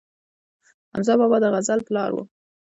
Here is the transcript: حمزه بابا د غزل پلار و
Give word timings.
حمزه 0.93 1.13
بابا 1.19 1.37
د 1.41 1.45
غزل 1.53 1.79
پلار 1.87 2.09
و 2.13 2.17